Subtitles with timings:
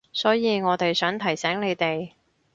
[0.11, 2.13] 所以我哋想提醒你哋